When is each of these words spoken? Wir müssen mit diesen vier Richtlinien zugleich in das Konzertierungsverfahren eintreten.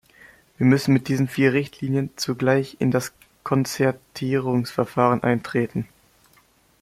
Wir 0.57 0.65
müssen 0.65 0.93
mit 0.95 1.09
diesen 1.09 1.27
vier 1.27 1.53
Richtlinien 1.53 2.09
zugleich 2.15 2.75
in 2.79 2.89
das 2.89 3.13
Konzertierungsverfahren 3.43 5.21
eintreten. 5.21 5.87